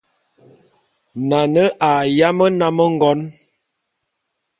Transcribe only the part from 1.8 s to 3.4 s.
a yám nnám ngon.